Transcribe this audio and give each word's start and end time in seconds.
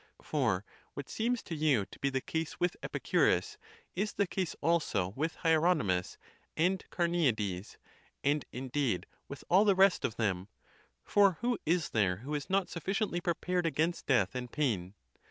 For 0.23 0.65
what 0.95 1.05
séems 1.05 1.43
to 1.43 1.53
you 1.53 1.85
to 1.85 1.99
be 1.99 2.09
the 2.09 2.21
case 2.21 2.59
with 2.59 2.75
Epicurus 2.81 3.59
is 3.95 4.13
the 4.13 4.25
case 4.25 4.55
also 4.59 5.09
with 5.09 5.35
Hieronymus 5.35 6.17
and 6.57 6.83
Carneades, 6.89 7.77
and, 8.23 8.43
indeed, 8.51 9.05
with 9.27 9.43
all 9.47 9.63
the 9.63 9.75
rest 9.75 10.03
of 10.03 10.15
them; 10.15 10.47
for 11.03 11.33
who 11.41 11.59
is 11.67 11.89
there 11.91 12.15
who 12.15 12.33
is 12.33 12.49
not 12.49 12.67
sufficiently 12.67 13.21
prepared 13.21 13.67
against 13.67 14.07
death 14.07 14.33
and 14.33 14.51
pain? 14.51 14.95